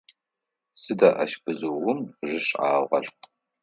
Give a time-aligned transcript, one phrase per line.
[0.81, 3.05] Сыда ащ бзыум ришӏагъэр?